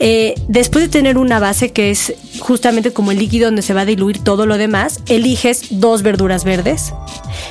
Eh, 0.00 0.34
después 0.48 0.84
de 0.84 0.88
tener 0.90 1.16
una 1.16 1.38
base 1.38 1.70
que 1.70 1.92
es 1.92 2.12
justamente 2.40 2.92
como 2.92 3.12
el 3.12 3.18
líquido 3.18 3.46
donde 3.46 3.62
se 3.62 3.72
va 3.72 3.82
a 3.82 3.84
diluir 3.84 4.18
todo 4.18 4.46
lo 4.46 4.58
demás, 4.58 5.00
eliges 5.06 5.66
dos 5.70 6.02
verduras 6.02 6.42
verdes. 6.42 6.92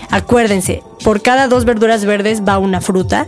Acuérdense, 0.09 0.83
por 1.03 1.21
cada 1.21 1.47
dos 1.47 1.63
verduras 1.63 2.03
verdes 2.03 2.41
va 2.45 2.57
una 2.57 2.81
fruta. 2.81 3.27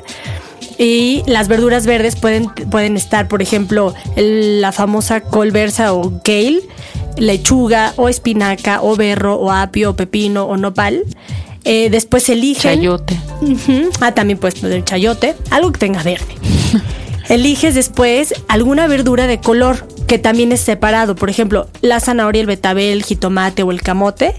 Y 0.78 1.24
las 1.26 1.48
verduras 1.48 1.86
verdes 1.86 2.16
pueden, 2.16 2.50
pueden 2.70 2.98
estar, 2.98 3.28
por 3.28 3.42
ejemplo, 3.42 3.94
la 4.16 4.72
famosa 4.72 5.22
colversa 5.22 5.94
o 5.94 6.22
kale, 6.24 6.62
lechuga 7.18 7.94
o 7.96 8.10
espinaca 8.10 8.82
o 8.82 8.96
berro 8.96 9.36
o 9.36 9.52
apio 9.52 9.92
o 9.92 9.96
pepino 9.96 10.46
o 10.46 10.58
nopal. 10.58 11.04
Eh, 11.64 11.90
después 11.90 12.30
eligen. 12.30 12.80
Chayote. 12.80 13.20
Ah, 14.00 14.14
también 14.14 14.38
puedes 14.38 14.60
poner 14.60 14.84
chayote, 14.84 15.36
algo 15.50 15.72
que 15.72 15.80
tenga 15.80 16.04
verde. 16.04 16.36
Eliges 17.30 17.74
después 17.74 18.36
alguna 18.48 18.86
verdura 18.86 19.26
de 19.26 19.40
color 19.40 19.88
que 20.06 20.20
también 20.20 20.52
es 20.52 20.62
separado, 20.62 21.16
por 21.16 21.32
ejemplo, 21.32 21.68
la 21.82 22.00
zanahoria, 22.00 22.42
el 22.42 22.46
betabel, 22.46 22.98
el 22.98 23.04
jitomate 23.04 23.64
o 23.64 23.72
el 23.72 23.82
camote. 23.82 24.36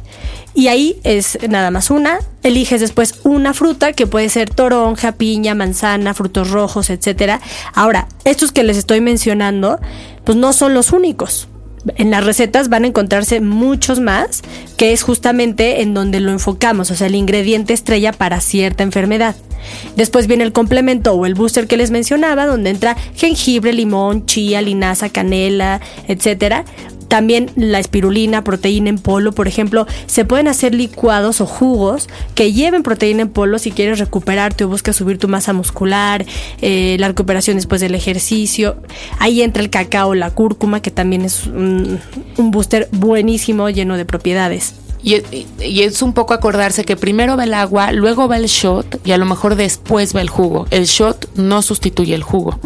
Y 0.57 0.69
ahí 0.69 0.99
es 1.05 1.39
nada 1.49 1.71
más 1.71 1.91
una. 1.91 2.19
Eliges 2.43 2.81
después 2.81 3.21
una 3.25 3.53
fruta 3.53 3.93
que 3.93 4.07
puede 4.07 4.31
ser 4.31 4.49
toronja, 4.49 5.13
piña, 5.13 5.55
manzana, 5.55 6.15
frutos 6.15 6.51
rojos, 6.51 6.89
etcétera. 6.89 7.43
Ahora, 7.75 8.09
estos 8.25 8.53
que 8.53 8.65
les 8.65 8.79
estoy 8.79 9.03
mencionando, 9.03 9.79
pues 10.25 10.39
no 10.39 10.55
son 10.55 10.73
los 10.73 10.93
únicos 10.93 11.47
en 11.97 12.11
las 12.11 12.25
recetas 12.25 12.69
van 12.69 12.85
a 12.85 12.89
encontrarse 12.89 13.41
muchos 13.41 14.01
más, 14.01 14.43
que 14.77 14.93
es 14.93 15.03
justamente 15.03 15.83
en 15.83 15.95
donde 15.95 16.21
lo 16.21 16.33
enfocamos, 16.33 16.91
o 16.91 16.95
sea, 16.95 17.07
el 17.07 17.15
ingrediente 17.15 17.73
estrella 17.73 18.13
para 18.13 18.41
cierta 18.41 18.83
enfermedad. 18.83 19.37
Después 19.97 20.27
viene 20.27 20.45
el 20.45 20.53
complemento 20.53 21.13
o 21.13 21.27
el 21.27 21.35
booster 21.35 21.67
que 21.67 21.77
les 21.77 21.91
mencionaba, 21.91 22.47
donde 22.47 22.71
entra 22.71 22.97
jengibre, 23.15 23.73
limón, 23.73 24.27
chía, 24.27 24.63
linaza, 24.63 25.09
canela, 25.09 25.81
etcétera. 26.09 26.65
También 27.09 27.51
la 27.57 27.79
espirulina, 27.79 28.43
proteína 28.45 28.91
en 28.91 28.99
polo, 28.99 29.33
por 29.33 29.49
ejemplo, 29.49 29.87
se 30.07 30.25
pueden 30.25 30.49
hacer 30.49 30.75
licuados 30.75 31.41
o 31.41 31.47
jugos 31.47 32.09
que 32.35 32.53
lleven 32.53 32.83
proteína 32.83 33.23
en 33.23 33.29
polo 33.29 33.59
si 33.59 33.71
quieres 33.71 33.99
recuperarte 33.99 34.65
o 34.65 34.69
buscas 34.69 34.97
subir 34.97 35.19
tu 35.19 35.29
masa 35.29 35.53
muscular, 35.53 36.25
eh, 36.61 36.97
la 36.99 37.09
recuperación 37.09 37.57
después 37.57 37.81
del 37.81 37.95
ejercicio. 37.95 38.77
Ahí 39.19 39.43
entra 39.43 39.63
el 39.63 39.71
cacao, 39.71 40.15
la 40.15 40.31
cúrcuma, 40.31 40.83
que 40.83 40.91
también 40.91 41.23
es 41.23 41.47
un, 41.47 42.01
booster 42.37 42.89
buenísimo, 42.93 43.71
lleno 43.71 43.97
de 43.97 44.05
propiedades. 44.05 44.75
Y, 45.07 45.83
es 45.83 46.03
un 46.03 46.15
poco 46.15 46.35
acordarse 46.35 46.85
que 46.85 46.97
primero 46.97 47.37
va 47.37 47.45
el 47.45 47.55
agua, 47.55 47.93
luego 47.93 48.27
va 48.27 48.39
el 48.39 48.47
shot 48.47 49.01
y 49.07 49.13
a 49.13 49.19
lo 49.19 49.25
mejor 49.25 49.55
después 49.55 50.17
va 50.17 50.21
el 50.21 50.29
jugo. 50.29 50.67
El 50.73 50.87
shot 50.87 51.31
no 51.37 51.63
sustituye 51.63 52.13
el 52.13 52.25
jugo. 52.25 52.59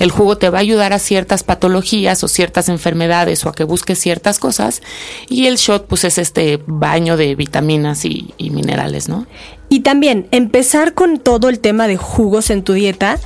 El 0.00 0.10
jugo 0.10 0.36
te 0.36 0.50
va 0.50 0.58
a 0.58 0.62
ayudar 0.62 0.92
a 0.92 0.98
ciertas 0.98 1.44
patologías 1.44 2.24
o 2.24 2.28
ciertas 2.28 2.68
enfermedades 2.68 3.46
o 3.46 3.50
a 3.50 3.54
que 3.54 3.62
busques 3.62 4.00
ciertas 4.00 4.40
cosas. 4.40 4.82
Y 5.28 5.46
el 5.46 5.58
shot, 5.58 5.86
pues 5.86 6.02
es 6.02 6.18
este 6.18 6.60
baño 6.66 7.16
de 7.16 7.36
vitaminas 7.36 8.04
y 8.04 8.34
minerales, 8.38 9.08
¿no? 9.08 9.28
Y 9.68 9.80
también 9.80 10.26
empezar 10.32 10.92
con 10.92 11.18
todo 11.18 11.48
el 11.48 11.60
tema 11.60 11.86
de 11.86 11.96
jugos 11.96 12.50
en 12.50 12.64
tu 12.64 12.72
dieta, 12.72 13.20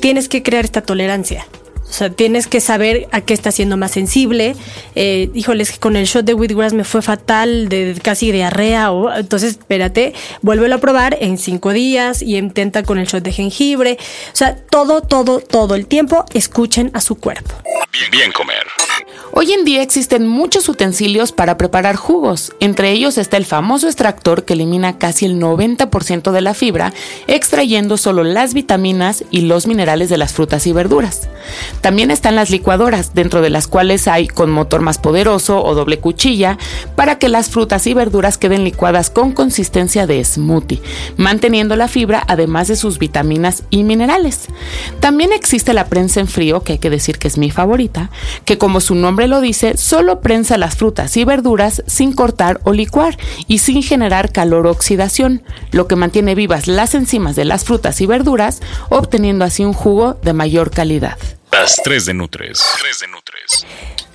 tienes 0.00 0.28
que 0.28 0.42
crear 0.42 0.64
esta 0.64 0.82
tolerancia. 0.82 1.46
O 1.90 1.92
sea, 1.92 2.08
tienes 2.08 2.46
que 2.46 2.60
saber 2.60 3.08
a 3.10 3.20
qué 3.20 3.34
está 3.34 3.50
siendo 3.50 3.76
más 3.76 3.90
sensible. 3.90 4.54
Eh, 4.94 5.28
híjoles, 5.34 5.78
con 5.78 5.96
el 5.96 6.06
shot 6.06 6.24
de 6.24 6.34
wheatgrass 6.34 6.72
me 6.72 6.84
fue 6.84 7.02
fatal, 7.02 7.68
de 7.68 7.98
casi 8.02 8.30
diarrea. 8.30 8.92
O, 8.92 9.12
entonces, 9.12 9.50
espérate, 9.52 10.14
vuélvelo 10.40 10.76
a 10.76 10.78
probar 10.78 11.18
en 11.20 11.36
cinco 11.36 11.72
días 11.72 12.22
y 12.22 12.36
intenta 12.36 12.84
con 12.84 12.98
el 12.98 13.06
shot 13.06 13.24
de 13.24 13.32
jengibre. 13.32 13.98
O 14.32 14.36
sea, 14.36 14.56
todo, 14.56 15.02
todo, 15.02 15.40
todo 15.40 15.74
el 15.74 15.86
tiempo 15.86 16.24
escuchen 16.32 16.90
a 16.94 17.00
su 17.00 17.16
cuerpo. 17.16 17.54
Bien, 17.92 18.10
bien 18.10 18.32
comer. 18.32 18.64
Hoy 19.32 19.52
en 19.52 19.64
día 19.64 19.80
existen 19.80 20.26
muchos 20.26 20.68
utensilios 20.68 21.30
para 21.30 21.56
preparar 21.56 21.94
jugos. 21.94 22.52
Entre 22.58 22.90
ellos 22.90 23.16
está 23.16 23.36
el 23.36 23.44
famoso 23.44 23.86
extractor 23.86 24.44
que 24.44 24.54
elimina 24.54 24.98
casi 24.98 25.24
el 25.24 25.40
90% 25.40 26.32
de 26.32 26.40
la 26.40 26.52
fibra, 26.52 26.92
extrayendo 27.28 27.96
solo 27.96 28.24
las 28.24 28.54
vitaminas 28.54 29.24
y 29.30 29.42
los 29.42 29.68
minerales 29.68 30.08
de 30.08 30.18
las 30.18 30.32
frutas 30.32 30.66
y 30.66 30.72
verduras. 30.72 31.28
También 31.80 32.10
están 32.10 32.34
las 32.34 32.50
licuadoras, 32.50 33.14
dentro 33.14 33.40
de 33.40 33.50
las 33.50 33.68
cuales 33.68 34.08
hay 34.08 34.26
con 34.26 34.50
motor 34.50 34.80
más 34.80 34.98
poderoso 34.98 35.64
o 35.64 35.74
doble 35.74 36.00
cuchilla, 36.00 36.58
para 36.96 37.18
que 37.18 37.28
las 37.28 37.50
frutas 37.50 37.86
y 37.86 37.94
verduras 37.94 38.36
queden 38.36 38.64
licuadas 38.64 39.10
con 39.10 39.32
consistencia 39.32 40.06
de 40.06 40.24
smoothie, 40.24 40.82
manteniendo 41.16 41.76
la 41.76 41.88
fibra 41.88 42.24
además 42.26 42.68
de 42.68 42.76
sus 42.76 42.98
vitaminas 42.98 43.62
y 43.70 43.84
minerales. 43.84 44.48
También 44.98 45.32
existe 45.32 45.72
la 45.72 45.86
prensa 45.86 46.20
en 46.20 46.28
frío, 46.28 46.62
que 46.62 46.72
hay 46.72 46.78
que 46.78 46.90
decir 46.90 47.18
que 47.18 47.28
es 47.28 47.38
mi 47.38 47.50
favorita, 47.50 48.10
que 48.44 48.58
como 48.58 48.80
su 48.80 48.94
nombre 49.00 49.26
lo 49.26 49.40
dice, 49.40 49.76
solo 49.76 50.20
prensa 50.20 50.58
las 50.58 50.76
frutas 50.76 51.16
y 51.16 51.24
verduras 51.24 51.82
sin 51.86 52.12
cortar 52.12 52.60
o 52.64 52.72
licuar 52.72 53.16
y 53.46 53.58
sin 53.58 53.82
generar 53.82 54.32
calor 54.32 54.66
o 54.66 54.70
oxidación, 54.70 55.42
lo 55.72 55.86
que 55.88 55.96
mantiene 55.96 56.34
vivas 56.34 56.66
las 56.66 56.94
enzimas 56.94 57.36
de 57.36 57.44
las 57.44 57.64
frutas 57.64 58.00
y 58.00 58.06
verduras, 58.06 58.60
obteniendo 58.88 59.44
así 59.44 59.64
un 59.64 59.72
jugo 59.72 60.18
de 60.22 60.32
mayor 60.32 60.70
calidad. 60.70 61.18
Las 61.52 61.80
3 61.82 62.06
de 62.06 62.14
Nutres. 62.14 62.62
3 62.80 63.00
de 63.00 63.08
Nutres. 63.08 63.66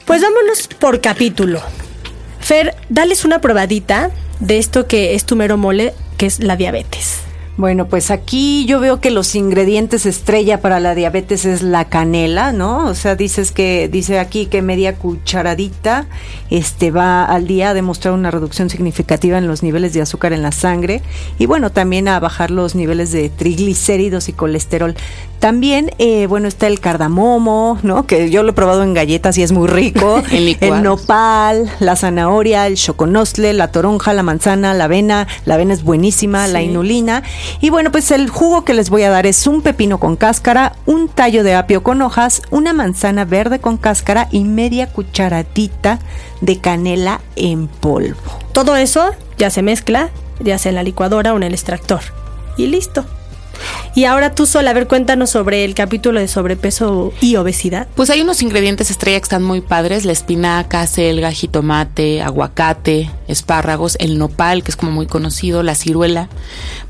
Pues 0.05 0.21
vámonos 0.21 0.67
por 0.79 1.01
capítulo. 1.01 1.61
Fer, 2.39 2.75
dales 2.89 3.25
una 3.25 3.41
probadita 3.41 4.11
de 4.39 4.57
esto 4.57 4.87
que 4.87 5.15
es 5.15 5.25
tu 5.25 5.35
mero 5.35 5.57
mole, 5.57 5.93
que 6.17 6.27
es 6.27 6.39
la 6.39 6.55
diabetes. 6.55 7.24
Bueno, 7.57 7.87
pues 7.87 8.11
aquí 8.11 8.65
yo 8.65 8.81
veo 8.81 8.99
que 8.99 9.11
los 9.11 9.33
ingredientes 9.33 10.05
estrella 10.05 10.59
para 10.59 10.81
la 10.81 10.93
diabetes 10.93 11.45
es 11.45 11.61
la 11.61 11.85
canela, 11.85 12.51
¿no? 12.51 12.85
O 12.85 12.93
sea, 12.95 13.15
dices 13.15 13.53
que 13.53 13.87
dice 13.87 14.19
aquí 14.19 14.47
que 14.47 14.61
media 14.61 14.95
cucharadita 14.95 16.05
este 16.49 16.91
va 16.91 17.23
al 17.23 17.47
día 17.47 17.69
a 17.69 17.73
demostrar 17.73 18.13
una 18.13 18.29
reducción 18.29 18.69
significativa 18.69 19.37
en 19.37 19.47
los 19.47 19.63
niveles 19.63 19.93
de 19.93 20.01
azúcar 20.01 20.33
en 20.33 20.41
la 20.41 20.51
sangre 20.51 21.01
y 21.39 21.45
bueno, 21.45 21.71
también 21.71 22.09
a 22.09 22.19
bajar 22.19 22.51
los 22.51 22.75
niveles 22.75 23.13
de 23.13 23.29
triglicéridos 23.29 24.27
y 24.27 24.33
colesterol. 24.33 24.93
También, 25.39 25.91
eh, 25.99 26.27
bueno, 26.27 26.47
está 26.47 26.67
el 26.67 26.79
cardamomo, 26.79 27.77
¿no? 27.83 28.07
Que 28.07 28.29
yo 28.29 28.43
lo 28.43 28.51
he 28.51 28.53
probado 28.53 28.83
en 28.83 28.93
galletas 28.93 29.37
y 29.37 29.43
es 29.43 29.51
muy 29.51 29.67
rico. 29.67 30.23
el 30.31 30.83
nopal, 30.83 31.69
la 31.79 31.95
zanahoria, 31.95 32.67
el 32.67 32.75
choconostle, 32.75 33.53
la 33.53 33.71
toronja, 33.71 34.13
la 34.13 34.23
manzana, 34.23 34.73
la 34.73 34.85
avena. 34.85 35.27
La 35.45 35.55
avena 35.55 35.73
es 35.73 35.83
buenísima, 35.83 36.47
la 36.47 36.61
inulina. 36.61 37.23
Y 37.61 37.69
bueno, 37.69 37.91
pues 37.91 38.11
el 38.11 38.29
jugo 38.29 38.65
que 38.65 38.73
les 38.73 38.89
voy 38.89 39.03
a 39.03 39.09
dar 39.09 39.25
es 39.25 39.45
un 39.47 39.61
pepino 39.61 39.99
con 39.99 40.15
cáscara, 40.15 40.75
un 40.85 41.09
tallo 41.09 41.43
de 41.43 41.55
apio 41.55 41.83
con 41.83 42.01
hojas, 42.01 42.41
una 42.49 42.73
manzana 42.73 43.25
verde 43.25 43.59
con 43.59 43.77
cáscara 43.77 44.27
y 44.31 44.43
media 44.43 44.87
cucharadita 44.87 45.99
de 46.41 46.59
canela 46.59 47.21
en 47.35 47.67
polvo. 47.67 48.17
Todo 48.51 48.75
eso 48.75 49.11
ya 49.37 49.49
se 49.49 49.61
mezcla, 49.61 50.09
ya 50.39 50.57
sea 50.57 50.69
en 50.69 50.75
la 50.75 50.83
licuadora 50.83 51.33
o 51.33 51.37
en 51.37 51.43
el 51.43 51.53
extractor. 51.53 52.01
Y 52.57 52.67
listo. 52.67 53.05
Y 53.95 54.05
ahora 54.05 54.35
tú 54.35 54.45
sola, 54.45 54.71
a 54.71 54.73
ver, 54.73 54.87
cuéntanos 54.87 55.29
sobre 55.29 55.63
el 55.63 55.73
capítulo 55.73 56.19
de 56.19 56.27
sobrepeso 56.27 57.13
y 57.21 57.35
obesidad. 57.37 57.87
Pues 57.95 58.09
hay 58.09 58.21
unos 58.21 58.41
ingredientes 58.41 58.91
estrella 58.91 59.19
que 59.19 59.23
están 59.23 59.43
muy 59.43 59.61
padres, 59.61 60.05
la 60.05 60.11
espinaca, 60.11 60.85
selga, 60.87 61.31
jitomate, 61.31 62.21
aguacate, 62.21 63.09
espárragos, 63.27 63.95
el 63.99 64.17
nopal, 64.17 64.63
que 64.63 64.71
es 64.71 64.75
como 64.75 64.91
muy 64.91 65.07
conocido, 65.07 65.63
la 65.63 65.75
ciruela, 65.75 66.29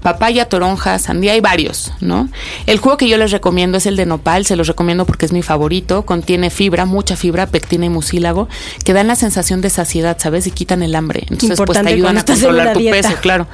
papaya, 0.01 0.50
toronja, 0.50 0.98
sandía, 1.00 1.34
hay 1.34 1.41
varios, 1.41 1.93
¿no? 2.01 2.29
El 2.65 2.79
jugo 2.79 2.98
que 2.98 3.07
yo 3.07 3.17
les 3.17 3.31
recomiendo 3.31 3.77
es 3.77 3.86
el 3.86 3.95
de 3.95 4.05
nopal, 4.05 4.45
se 4.45 4.55
los 4.55 4.67
recomiendo 4.67 5.05
porque 5.05 5.25
es 5.25 5.31
mi 5.31 5.43
favorito, 5.43 6.05
contiene 6.05 6.50
fibra, 6.50 6.86
mucha 6.86 7.15
fibra, 7.15 7.48
pectina 7.48 7.86
y 7.86 7.89
mucílago, 7.89 8.48
que 8.84 8.93
dan 8.93 9.07
la 9.07 9.15
sensación 9.15 9.62
de 9.62 9.69
saciedad, 9.69 10.17
¿sabes? 10.19 10.48
Y 10.48 10.51
quitan 10.51 10.84
el 10.84 10.95
hambre. 10.95 11.25
Entonces, 11.29 11.60
pues 11.63 11.81
te 11.81 11.88
ayudan 11.88 12.17
a 12.17 12.25
controlar 12.25 12.74
tu 12.74 12.79
peso, 12.79 13.15
claro. 13.22 13.48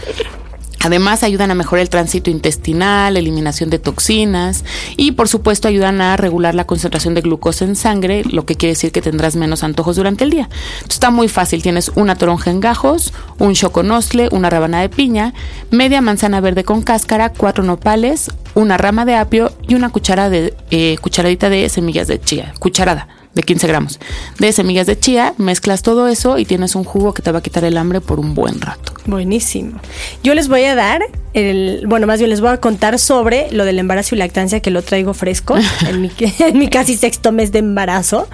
Además 0.84 1.24
ayudan 1.24 1.52
a 1.52 1.56
mejorar 1.56 1.84
el 1.84 1.90
tránsito 1.90 2.32
intestinal, 2.32 3.16
eliminación 3.16 3.70
de 3.70 3.78
toxinas 3.78 4.66
y 4.98 5.12
por 5.12 5.28
supuesto 5.28 5.68
ayudan 5.68 6.02
a 6.02 6.18
regular 6.18 6.56
la 6.56 6.66
concentración 6.66 7.14
de 7.14 7.22
glucosa 7.22 7.66
en 7.66 7.76
sangre, 7.76 8.24
lo 8.24 8.46
que 8.46 8.56
quiere 8.56 8.74
decir 8.74 8.92
que 8.92 9.02
tendrás 9.02 9.36
menos 9.36 9.64
antojos 9.64 9.96
durante 9.96 10.24
el 10.24 10.32
día. 10.32 10.50
está 10.90 11.12
muy 11.12 11.28
fácil, 11.28 11.62
tienes 11.62 11.92
una 11.96 12.16
toronja 12.16 12.50
en 12.50 12.60
gajos, 12.62 13.14
un 13.38 13.54
choconostle, 13.54 14.30
una 14.32 14.50
rabana 14.50 14.82
de 14.82 14.90
piña, 14.90 15.34
media 15.70 16.02
manzana 16.02 16.42
verde 16.42 16.64
con 16.64 16.82
cáscara, 16.82 17.30
cuatro 17.30 17.64
nopales, 17.64 18.32
una 18.56 18.78
rama 18.78 19.06
de 19.06 19.16
apio 19.16 19.52
y 19.68 19.76
una 19.76 19.90
cuchara 19.90 20.30
de, 20.30 20.56
eh, 20.72 20.98
cucharadita 21.00 21.50
de 21.50 21.70
semillas 21.70 22.08
de 22.08 22.20
chía, 22.20 22.54
cucharada 22.60 23.08
de 23.34 23.44
15 23.44 23.68
gramos 23.68 24.00
de 24.40 24.52
semillas 24.52 24.88
de 24.88 25.00
chía, 25.00 25.34
mezclas 25.38 25.82
todo 25.82 26.08
eso 26.08 26.38
y 26.38 26.46
tienes 26.46 26.76
un 26.76 26.84
jugo 26.84 27.14
que 27.14 27.22
te 27.22 27.32
va 27.32 27.40
a 27.40 27.42
quitar 27.42 27.64
el 27.64 27.78
hambre 27.78 28.02
por 28.02 28.20
un 28.20 28.34
buen 28.34 28.60
rato. 28.60 28.94
Buenísimo. 29.06 29.80
Yo 30.24 30.34
les 30.34 30.48
voy 30.48 30.64
a 30.64 30.76
dar 30.76 31.02
el, 31.34 31.84
bueno, 31.88 32.08
más 32.08 32.20
bien 32.20 32.30
les 32.30 32.42
voy 32.42 32.50
a 32.50 32.58
contar 32.58 33.00
sobre 33.00 33.52
lo 33.52 33.66
del 33.66 33.80
embarazo 33.80 34.16
y 34.16 34.18
lactancia 34.18 34.60
que 34.60 34.72
lo 34.72 34.82
traigo 34.82 35.14
fresco 35.14 35.56
en 35.88 36.02
mi, 36.02 36.12
en 36.40 36.58
mi 36.58 36.68
casi 36.68 36.98
sexto 36.98 37.32
mes 37.32 37.52
de 37.52 37.60
embarazo. 37.60 38.28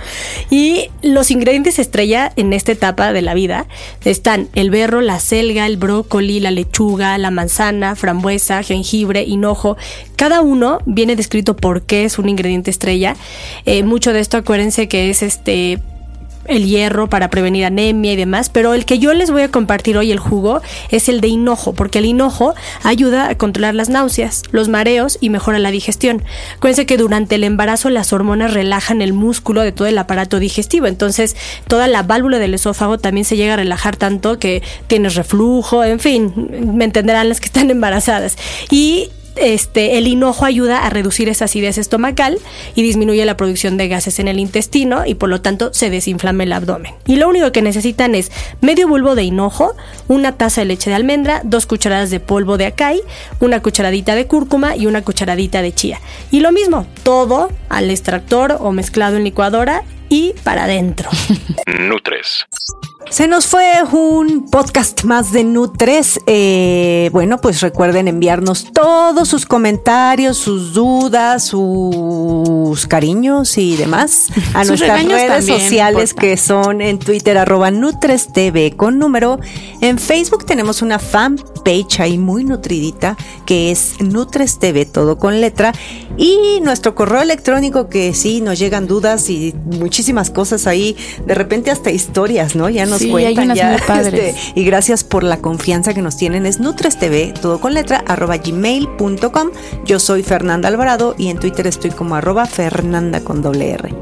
Y 0.50 0.89
los 1.01 1.32
ingredientes 1.32 1.80
estrella 1.80 2.32
en 2.36 2.54
esta 2.54 2.72
etapa 2.72 3.13
de 3.13 3.22
la 3.22 3.34
vida 3.34 3.68
están 4.04 4.50
el 4.56 4.70
berro, 4.70 5.01
la 5.01 5.20
selga, 5.20 5.66
el 5.66 5.77
brócoli, 5.77 6.39
la 6.39 6.51
lechuga, 6.51 7.18
la 7.18 7.32
manzana, 7.32 7.96
frambuesa, 7.96 8.63
jengibre, 8.63 9.24
hinojo. 9.24 9.77
Cada 10.16 10.42
uno 10.42 10.80
viene 10.86 11.16
descrito 11.16 11.56
por 11.56 11.84
qué 11.84 12.06
es 12.06 12.18
un 12.18 12.30
ingrediente 12.30 12.72
estrella. 12.72 13.16
Eh, 13.66 13.84
mucho 13.84 14.13
de 14.13 14.20
esto 14.20 14.38
acuérdense 14.38 14.88
que 14.88 15.10
es 15.10 15.22
este 15.22 15.80
el 16.48 16.66
hierro 16.66 17.08
para 17.08 17.30
prevenir 17.30 17.66
anemia 17.66 18.13
y 18.13 18.16
demás, 18.16 18.50
pero 18.50 18.74
el 18.74 18.86
que 18.86 19.00
yo 19.00 19.13
les 19.13 19.32
voy 19.32 19.44
a 19.44 19.51
compartir 19.51 19.98
hoy 19.98 20.12
el 20.12 20.20
jugo 20.20 20.62
es 20.89 21.10
el 21.10 21.22
de 21.22 21.27
hinojo, 21.27 21.74
porque 21.74 22.00
el 22.00 22.06
hinojo 22.06 22.56
ayuda 22.84 23.30
a 23.30 23.36
controlar 23.36 23.75
las 23.75 23.89
náuseas, 23.89 24.44
los 24.51 24.68
mareos 24.68 25.18
y 25.22 25.30
mejora 25.30 25.60
la 25.60 25.72
digestión. 25.72 26.24
Acuérdense 26.56 26.86
que 26.86 26.98
durante 26.98 27.36
el 27.36 27.44
embarazo 27.44 27.89
las 27.89 28.13
hormonas 28.13 28.54
relajan 28.54 29.01
el 29.01 29.13
músculo 29.13 29.62
de 29.62 29.72
todo 29.72 29.88
el 29.88 29.98
aparato 29.98 30.39
digestivo, 30.39 30.88
entonces 30.88 31.36
toda 31.68 31.88
la 31.88 32.04
válvula 32.04 32.39
del 32.39 32.54
esófago 32.54 32.98
también 32.98 33.25
se 33.25 33.38
llega 33.38 33.54
a 33.54 33.58
relajar 33.58 33.96
tanto 33.96 34.39
que 34.39 34.63
tienes 34.88 35.16
reflujo, 35.16 35.84
en 35.84 36.00
fin, 36.00 36.50
me 36.74 36.86
entenderán 36.86 37.30
las 37.30 37.39
que 37.39 37.48
están 37.48 37.70
embarazadas. 37.70 38.38
Y 38.70 39.10
este, 39.39 39.98
el 39.98 40.08
hinojo 40.08 40.46
ayuda 40.46 40.86
a 40.86 40.89
reducir 40.89 41.29
esa 41.29 41.46
acidez 41.46 41.77
estomacal 41.77 42.39
y 42.75 42.82
disminuye 42.82 43.25
la 43.25 43.38
producción 43.38 43.77
de 43.77 43.88
gases 43.88 44.20
en 44.20 44.27
el 44.27 44.39
intestino 44.39 45.06
y 45.06 45.15
por 45.15 45.29
lo 45.29 45.41
tanto 45.41 45.74
se 45.74 45.89
desinflama 45.89 46.44
el 46.44 46.53
abdomen. 46.53 46.94
Y 47.06 47.15
lo 47.15 47.29
único 47.29 47.51
que 47.51 47.62
necesitan 47.62 48.15
es 48.15 48.32
medio 48.62 48.88
bulbo 48.88 49.15
de 49.15 49.24
hinojo, 49.24 49.75
una 50.08 50.34
taza 50.34 50.62
de 50.62 50.65
leche 50.65 50.89
de 50.89 50.96
almendra, 50.96 51.41
dos 51.44 51.65
cucharadas 51.65 52.10
de 52.10 52.20
polvo 52.20 52.58
de 52.58 52.67
acai, 52.67 53.01
una 53.39 53.62
cucharadita 53.62 54.15
de 54.15 54.27
cúrcuma 54.27 54.75
y 54.75 54.88
una 54.88 55.03
cucharadita 55.03 55.62
de 55.62 55.74
chía. 55.74 56.00
Y 56.32 56.39
lo 56.41 56.51
mismo, 56.51 56.88
todo 57.03 57.50
al 57.70 57.89
extractor 57.89 58.58
o 58.60 58.72
mezclado 58.72 59.17
en 59.17 59.24
licuadora 59.24 59.84
y 60.10 60.34
para 60.44 60.65
adentro. 60.65 61.10
Nutres. 61.79 62.46
Se 63.10 63.26
nos 63.26 63.48
fue 63.48 63.72
un 63.92 64.50
podcast 64.50 65.04
más 65.06 65.32
de 65.32 65.46
Nutres. 65.46 66.20
Eh, 66.28 67.10
bueno, 67.14 67.40
pues 67.40 67.62
recuerden 67.62 68.10
enviarnos 68.10 68.72
todos 68.74 69.30
sus 69.30 69.46
comentarios, 69.46 70.38
sus 70.38 70.74
dudas, 70.74 71.46
sus 71.46 72.86
cariños 72.88 73.58
y 73.58 73.78
demás 73.78 74.28
a 74.54 74.66
nuestras 74.66 75.06
redes 75.06 75.46
sociales 75.46 76.14
que 76.14 76.36
son 76.36 76.82
en 76.82 77.00
Twitter 77.00 77.38
arroba 77.38 77.72
Nutres 77.72 78.34
TV 78.34 78.74
con 78.76 79.00
número. 79.00 79.40
En 79.80 80.00
Facebook 80.00 80.46
tenemos 80.46 80.82
una 80.82 81.00
fanpage 81.00 82.02
ahí 82.02 82.18
muy 82.18 82.44
nutridita 82.44 83.16
que 83.46 83.72
es 83.72 84.02
Nutres 84.02 84.60
TV 84.60 84.86
todo 84.86 85.18
con 85.18 85.40
letra 85.40 85.74
y 86.18 86.60
nuestro 86.62 86.94
correo 86.94 87.22
electrónico 87.22 87.88
que 87.88 88.14
sí 88.14 88.42
nos 88.42 88.60
llegan 88.60 88.86
dudas 88.88 89.30
y 89.30 89.56
muchísimas 89.66 90.30
cosas 90.30 90.68
ahí, 90.68 90.98
de 91.26 91.36
repente 91.36 91.72
hasta 91.72 91.92
historias, 91.92 92.56
¿no? 92.56 92.70
Ya 92.70 92.86
nos 92.86 92.97
Sí, 93.00 93.10
cuentan 93.10 93.38
hay 93.38 93.46
unas 93.46 93.58
ya, 93.58 93.75
este, 94.01 94.36
y 94.56 94.63
gracias 94.63 95.04
por 95.04 95.24
la 95.24 95.38
confianza 95.38 95.94
que 95.94 96.01
nos 96.01 96.18
tienen. 96.18 96.46
Es 96.46 96.60
Nutres 96.60 96.98
TV, 96.98 97.34
todo 97.42 97.60
con 97.60 97.74
letra, 97.74 98.04
arroba 98.08 98.38
gmail.com. 98.38 99.50
Yo 99.86 100.00
soy 100.00 100.24
Fernanda 100.24 100.68
Alvarado 100.68 101.16
y 101.18 101.30
en 101.30 101.38
Twitter 101.38 101.68
estoy 101.68 101.92
como 101.92 102.16
arroba 102.16 102.46
Fernanda 102.46 103.22
con 103.22 103.42
doble 103.42 103.72
R. 103.72 103.94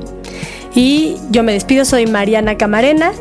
Y 0.75 1.17
yo 1.31 1.43
me 1.43 1.53
despido, 1.53 1.85
soy 1.85 2.05
Mariana 2.05 2.57
Camarena. 2.57 3.13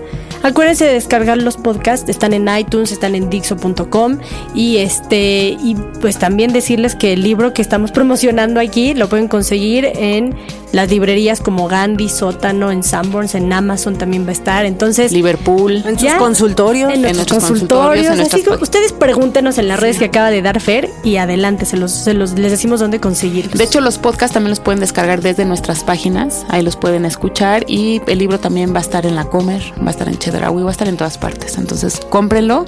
Acuérdense 0.44 0.84
de 0.84 0.92
descargar 0.92 1.38
los 1.38 1.56
podcasts, 1.56 2.08
están 2.10 2.34
en 2.34 2.46
iTunes, 2.54 2.92
están 2.92 3.14
en 3.14 3.30
Dixo.com 3.30 4.18
y 4.54 4.76
este 4.76 5.56
y 5.58 5.74
pues 6.02 6.18
también 6.18 6.52
decirles 6.52 6.94
que 6.94 7.14
el 7.14 7.22
libro 7.22 7.54
que 7.54 7.62
estamos 7.62 7.92
promocionando 7.92 8.60
aquí 8.60 8.92
lo 8.92 9.08
pueden 9.08 9.26
conseguir 9.26 9.86
en 9.86 10.36
las 10.72 10.90
librerías 10.90 11.40
como 11.40 11.68
Gandhi, 11.68 12.08
Sótano, 12.08 12.72
en 12.72 12.82
Sanborns, 12.82 13.34
en 13.36 13.52
Amazon 13.52 13.96
también 13.96 14.26
va 14.26 14.30
a 14.30 14.32
estar. 14.32 14.66
Entonces, 14.66 15.12
Liverpool. 15.12 15.76
En 15.86 15.98
sus 15.98 16.02
Ya. 16.02 16.18
consultorios. 16.18 16.92
en 16.92 17.02
nuestros 17.02 17.16
nuestros 17.16 17.48
consultorios, 17.48 18.06
consultorios, 18.08 18.34
en 18.34 18.40
así 18.40 18.58
que 18.58 18.62
ustedes 18.62 18.92
pregúntenos 18.92 19.56
en 19.58 19.68
las 19.68 19.78
redes 19.80 19.98
que 19.98 20.06
acaba 20.06 20.30
de 20.30 20.42
dar 20.42 20.60
Fer 20.60 20.90
y 21.04 21.16
adelante 21.16 21.64
se 21.64 21.76
los, 21.76 21.92
se 21.92 22.12
los 22.12 22.32
les 22.36 22.50
decimos 22.50 22.80
dónde 22.80 22.98
conseguirlos. 23.00 23.56
De 23.56 23.64
hecho, 23.64 23.80
los 23.80 23.98
podcasts 23.98 24.34
también 24.34 24.50
los 24.50 24.60
pueden 24.60 24.80
descargar 24.80 25.22
desde 25.22 25.44
nuestras 25.44 25.84
páginas. 25.84 26.44
Ahí 26.48 26.62
los 26.62 26.76
pueden 26.76 27.04
escuchar. 27.06 27.64
Y 27.68 28.02
el 28.08 28.18
libro 28.18 28.40
también 28.40 28.74
va 28.74 28.78
a 28.78 28.82
estar 28.82 29.06
en 29.06 29.14
la 29.14 29.24
Comer, 29.26 29.62
va 29.80 29.88
a 29.88 29.90
estar 29.90 30.08
en 30.08 30.18
Chedraui, 30.34 30.62
va 30.64 30.70
a 30.70 30.72
estar 30.72 30.88
en 30.88 30.96
todas 30.96 31.16
partes. 31.16 31.58
Entonces, 31.58 32.00
cómprenlo. 32.08 32.64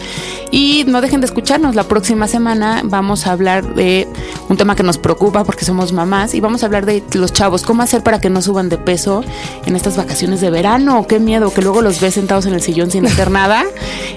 Y 0.52 0.85
no 0.87 1.00
dejen 1.00 1.20
de 1.20 1.26
escucharnos. 1.26 1.74
La 1.74 1.85
próxima 1.85 2.29
semana 2.29 2.83
vamos 2.85 3.26
a 3.26 3.33
hablar 3.33 3.74
de 3.74 4.07
un 4.48 4.57
tema 4.57 4.76
que 4.76 4.85
nos 4.85 4.98
preocupa 4.98 5.42
porque 5.44 5.64
somos 5.64 5.92
mamás. 5.92 6.35
Y 6.35 6.40
vamos 6.40 6.62
a 6.62 6.66
hablar 6.66 6.87
de 6.87 7.02
los 7.14 7.33
chavos. 7.33 7.62
¿Cómo 7.62 7.83
hacer 7.83 8.02
para 8.02 8.20
que 8.20 8.31
no 8.31 8.40
suban 8.40 8.68
de 8.68 8.79
peso 8.79 9.24
en 9.64 9.74
estas 9.74 9.96
vacaciones 9.96 10.40
de 10.40 10.50
verano? 10.50 11.07
Qué 11.09 11.18
miedo 11.18 11.52
que 11.52 11.62
luego 11.62 11.83
los 11.83 12.00
ves 12.00 12.14
sentados 12.14 12.46
en 12.46 12.55
el 12.55 12.62
sillón 12.62 12.90
sin 12.90 13.05
hacer 13.07 13.31
nada. 13.31 13.64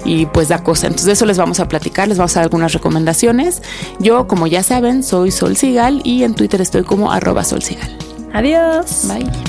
Y 0.06 0.28
pues 0.28 0.50
da 0.50 0.64
cosa. 0.64 0.88
Entonces, 0.88 1.08
de 1.08 1.14
eso 1.14 1.26
les 1.26 1.38
vamos 1.38 1.60
a 1.60 1.68
platicar. 1.68 2.08
Les 2.08 2.18
vamos 2.20 2.36
a 2.36 2.42
dar 2.42 2.46
algunas 2.46 2.74
recomendaciones. 2.74 3.64
Yo, 4.00 4.28
como 4.28 4.46
ya 4.46 4.62
saben, 4.62 5.02
soy 5.02 5.32
Sol 5.32 5.58
Sigal 5.58 6.02
y 6.04 6.24
en 6.24 6.36
Twitter 6.36 6.62
estoy 6.62 6.84
como 6.84 7.12
arroba 7.12 7.44
Sol 7.44 7.64
Sigal. 7.64 7.98
Adiós. 8.32 9.08
Bye. 9.08 9.49